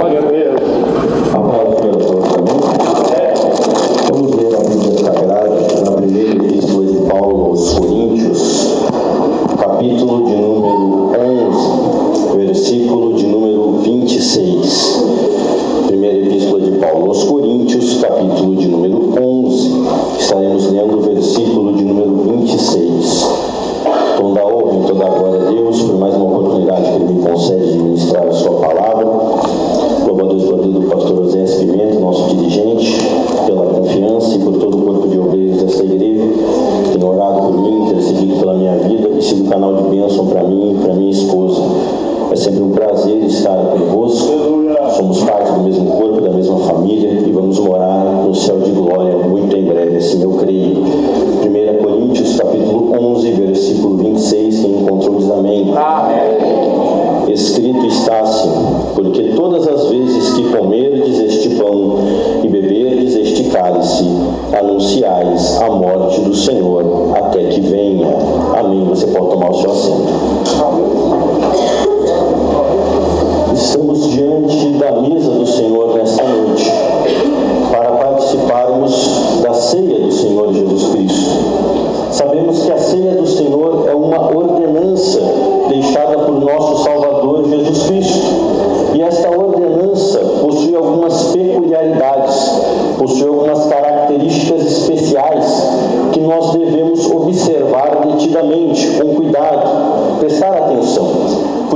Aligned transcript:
Glória 0.00 0.18
a 0.18 0.22
Deus. 0.22 0.60
A 1.34 1.38
palavra 1.40 1.76
também. 1.76 2.56
Deus 3.10 3.50
Vamos 4.08 4.34
ler 4.34 4.54
a 4.56 4.60
Bíblia 4.60 5.04
Sagrada 5.04 5.60
na 5.84 5.90
primeira 5.92 6.32
epístola 6.42 6.86
de 6.86 6.96
Paulo 7.06 7.44
aos 7.44 7.74
Coríntios, 7.74 8.78
capítulo 9.58 10.24
de 10.24 10.36
número 10.36 11.10
11, 12.32 12.36
versículo 12.38 13.12
de 13.12 13.26
número 13.26 13.72
26. 13.82 15.04
Primeira 15.88 16.16
epístola 16.16 16.60
de 16.62 16.70
Paulo 16.78 17.08
aos 17.08 17.24
Coríntios, 17.24 18.00
capítulo 18.00 18.56
de 18.56 18.68
número 18.68 18.96
11. 19.22 19.70
Estaremos 20.18 20.72
lendo 20.72 20.96
o 20.96 21.02
versículo 21.02 21.74
de 21.74 21.84
número 21.84 22.16
26. 22.38 23.28
Toda 24.16 24.40
a 24.40 24.46
honra 24.46 24.78
e 24.82 24.86
toda 24.86 25.06
a 25.06 25.10
glória 25.10 25.42
a 25.42 25.50
Deus 25.50 25.82
por 25.82 25.98
mais 25.98 26.14
uma 26.14 26.24
oportunidade 26.24 26.84
que 26.84 26.94
Ele 26.94 27.12
me 27.12 27.22
concede 27.22 27.70
de 27.70 27.78
ministrar 27.78 28.26
a 28.26 28.32
Sua 28.32 28.52
palavra 28.52 29.49
agradeço 30.40 30.54
a 30.54 30.56
Deus 30.56 30.74
do 30.74 30.82
pastor 30.82 31.16
José 31.24 31.44
Pimenta 31.58 32.00
nosso 32.00 32.34
dirigente, 32.34 32.98
pela 33.46 33.66
confiança 33.66 34.36
e 34.36 34.38
por 34.38 34.52
todo 34.54 34.78
o 34.78 34.82
corpo 34.82 35.08
de 35.08 35.18
obreiros 35.18 35.62
dessa 35.62 35.84
igreja, 35.84 36.24
que 36.84 36.98
tem 36.98 37.08
orado 37.08 37.42
por 37.42 37.60
mim, 37.60 37.86
intercedido 37.86 38.36
pela 38.36 38.54
minha 38.54 38.76
vida 38.76 39.08
e 39.08 39.22
sido 39.22 39.44
um 39.44 39.48
canal 39.48 39.76
de 39.76 39.82
bênção 39.84 40.26
para 40.26 40.42
mim 40.44 40.72
e 40.72 40.82
para 40.82 40.94
minha 40.94 41.10
esposa. 41.10 41.62
É 42.30 42.36
sempre 42.36 42.62
um 42.62 42.70
prazer 42.70 43.22
estar 43.24 43.56
convosco. 43.56 44.50
Somos 44.96 45.22
parte 45.22 45.52
do 45.52 45.60
mesmo 45.60 45.86
corpo, 45.86 46.20
da 46.20 46.30
mesma 46.30 46.58
família 46.58 47.10
e 47.26 47.32
vamos 47.32 47.58
morar 47.58 48.24
no 48.26 48.34
céu 48.34 48.58
de 48.58 48.70
glória 48.70 49.16
muito 49.16 49.56
em 49.56 49.64
breve, 49.64 49.96
assim 49.96 50.22
eu 50.22 50.32
creio. 50.32 50.78
1 50.80 51.82
Coríntios 51.82 52.36
capítulo 52.36 52.92
11, 52.98 53.30
versículo 53.32 53.96
26, 53.96 54.60
quem 54.60 54.70
encontrou 54.82 55.16
diz 55.16 55.30
amém. 55.30 55.72
Ah. 55.76 55.99
Bendito 57.70 57.86
estás, 57.86 58.48
porque 58.96 59.22
todas 59.36 59.68
as 59.68 59.90
vezes 59.90 60.30
que 60.34 60.42
comerdes 60.50 61.20
este 61.20 61.50
pão 61.50 61.98
e 62.42 62.48
beberdes 62.48 63.14
este 63.14 63.44
cálice, 63.44 64.04
anunciais 64.58 65.56
a 65.62 65.70
morte 65.70 66.20
do 66.20 66.34
Senhor. 66.34 66.69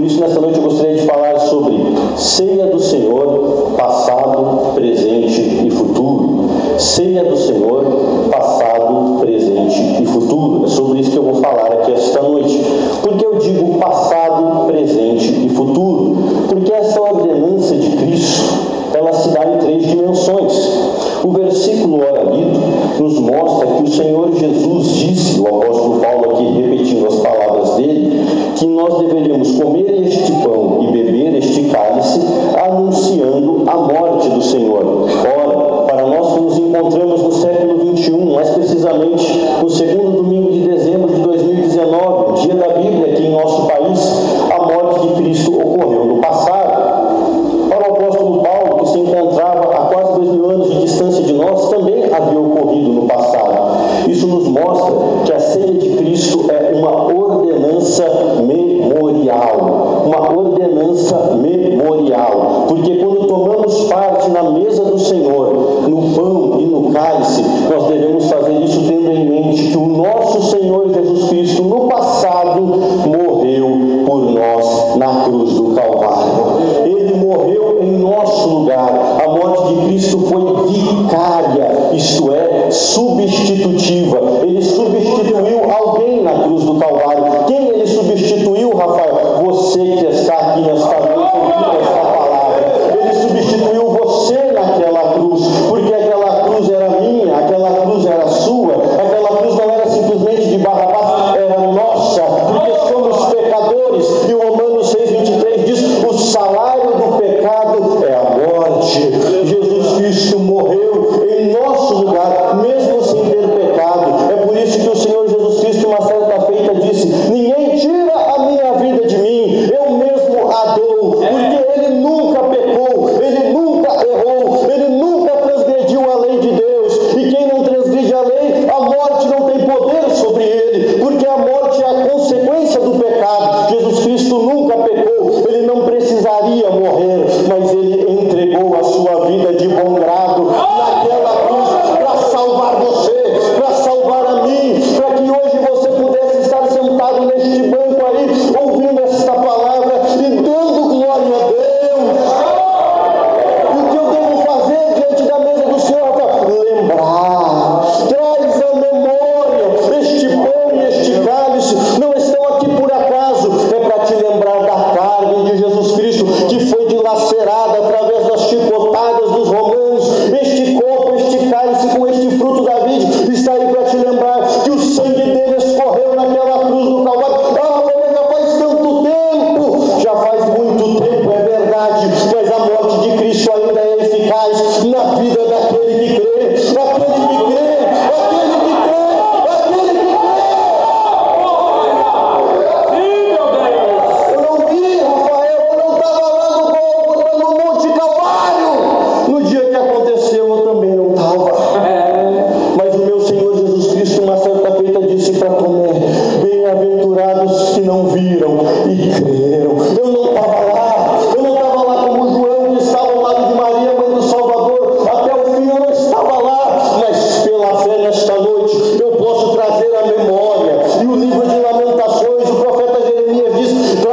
isso, 0.07 0.21
nessa 0.21 0.41
noite 0.41 0.59
eu 0.59 0.65
gostaria 0.65 0.97
de 0.97 1.07
falar 1.07 1.39
sobre 1.41 1.77
ceia 2.17 2.67
do 2.67 2.79
Senhor, 2.79 3.73
passado, 3.77 4.75
presente 4.75 5.41
e 5.67 5.71
futuro. 5.71 6.45
Ceia 6.79 7.25
do 7.25 7.37
Senhor, 7.37 7.85
passado, 8.31 9.21
presente 9.21 10.03
e 10.03 10.07
futuro. 10.07 10.65
É 10.65 10.69
sobre 10.69 11.01
isso 11.01 11.11
que 11.11 11.17
eu 11.17 11.23
vou 11.23 11.37
falar 11.37 11.73
aqui 11.73 11.93
esta 11.93 12.23
noite. 12.23 12.61
Por 13.03 13.17
que 13.17 13.25
eu 13.25 13.39
digo 13.39 13.79
passado, 13.79 14.67
presente 14.67 15.47
e 15.47 15.49
futuro? 15.51 16.17
Porque 16.49 16.73
essa 16.73 17.01
ordenança 17.01 17.75
de 17.75 17.97
Cristo, 17.97 18.43
ela 18.95 19.13
se 19.13 19.29
dá 19.31 19.45
em 19.45 19.59
três 19.59 19.87
dimensões. 19.87 20.71
O 21.25 21.31
versículo 21.31 22.01
ora 22.01 22.25
lido 22.25 22.61
nos 23.01 23.19
mostra 23.19 23.67
que 23.67 23.83
o 23.83 23.89
Senhor 23.89 24.31
Jesus 24.35 24.89
disse, 24.89 25.41
o 25.41 25.47
apóstolo 25.47 26.01
Paulo 26.01 26.24
comerem 29.57 30.05
este 30.07 30.33
pão. 30.43 30.74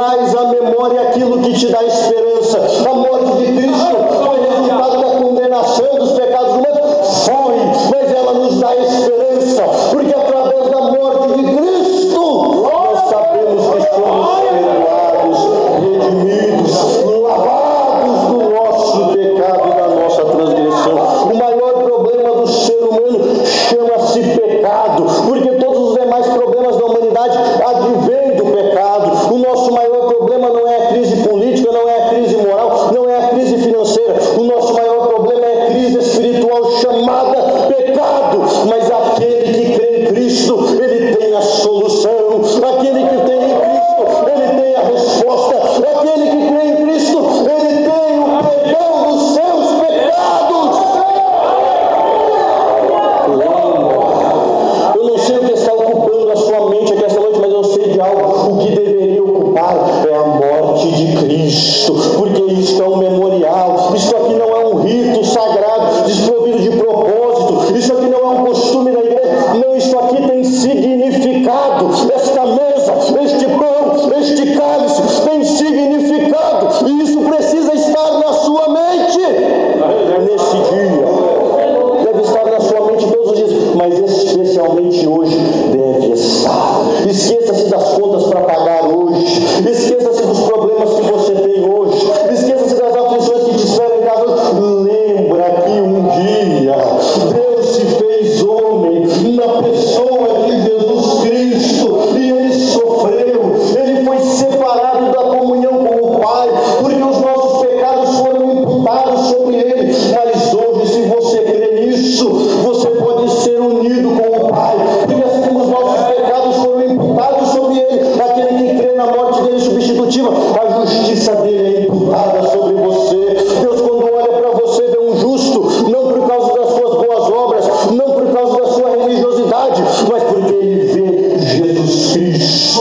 traz 0.02 0.34
à 0.34 0.48
memória 0.48 1.00
aquilo 1.02 1.40
que 1.42 1.52
te 1.52 1.68
dá 1.68 1.84
esperança. 1.84 2.58
A 2.90 2.94
morte 2.94 3.36
de 3.36 3.52
Cristo 3.52 3.96
foi 4.24 4.40
resultado 4.40 5.00
da 5.00 5.16
condenação 5.20 5.98
dos 5.98 6.12
pecados 6.12 6.54
humanos? 6.54 7.24
Foi, 7.24 7.56
mas 7.90 8.12
ela 8.12 8.32
nos 8.34 8.58
dá 8.58 8.74
esperança 8.74 9.31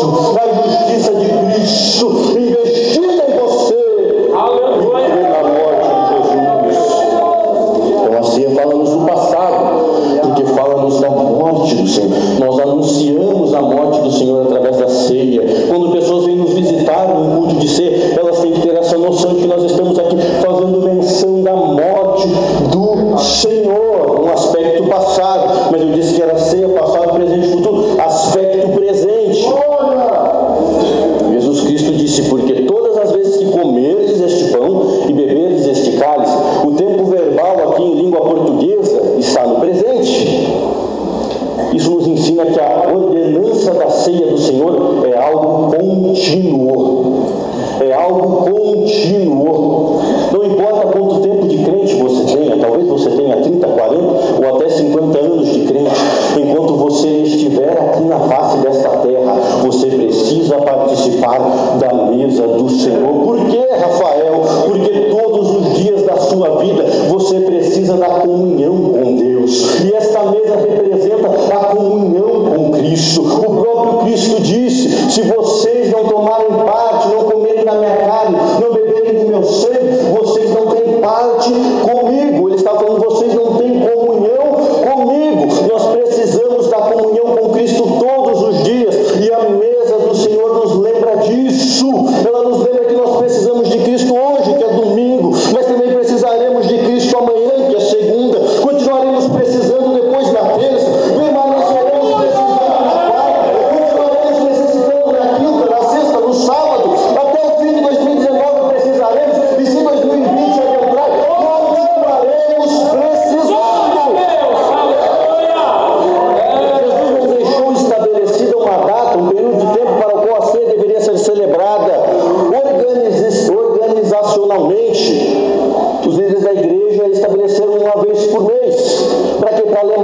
Cristo, 0.01 0.80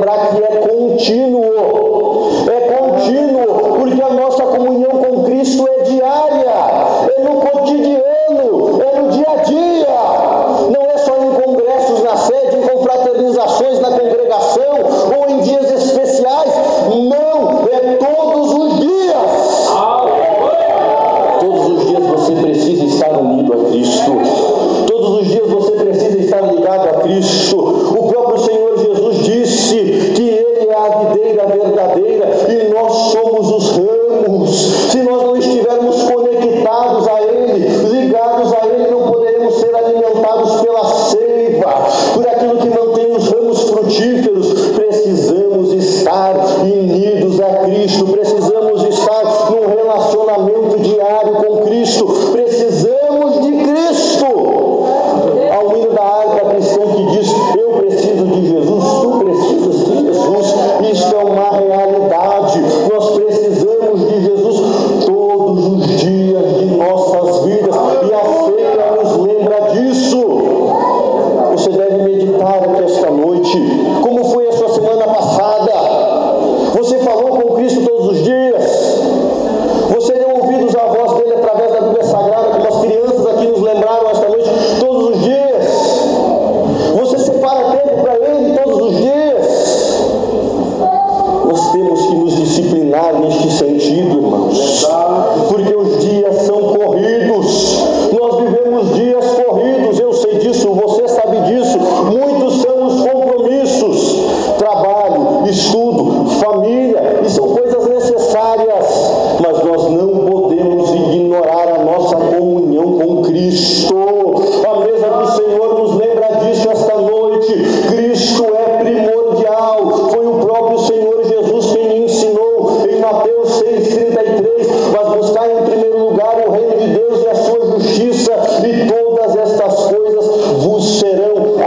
lembrar 0.07 0.29
que 0.29 0.43
é 0.43 0.57
contínuo 0.59 1.56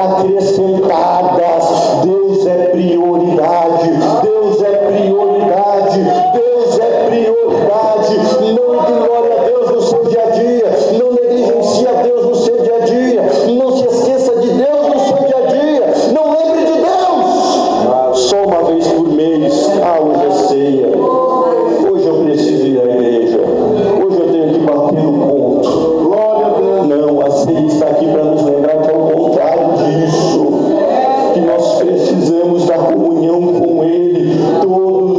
a 0.00 0.22
crescer 0.22 1.09
comunhão 32.92 33.40
com 33.60 33.84
Ele 33.84 34.36
todo 34.60 35.09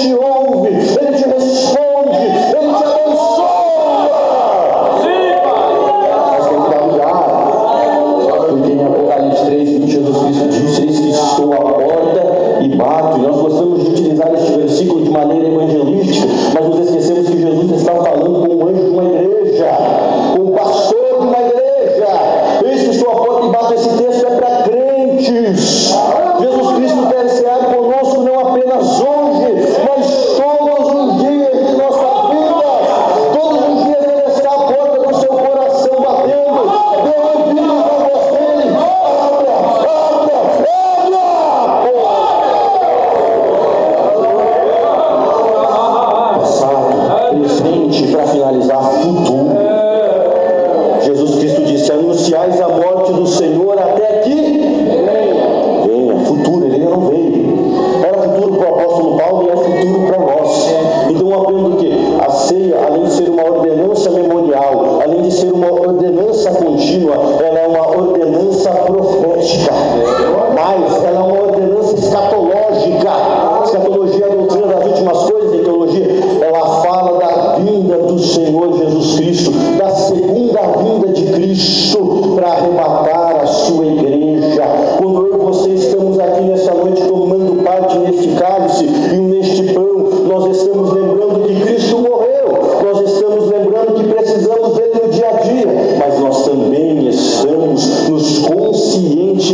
religiões 0.00 0.29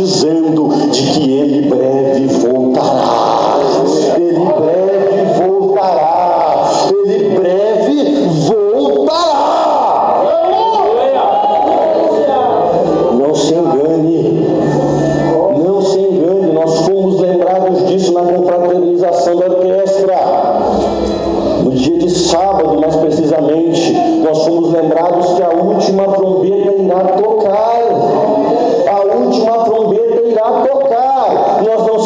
exemplo. 0.07 0.46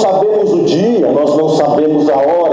sabemos 0.02 0.52
o 0.52 0.64
dia, 0.64 1.12
nós 1.12 1.38
não 1.38 1.50
sabemos 1.50 2.10
a 2.10 2.18
hora 2.18 2.51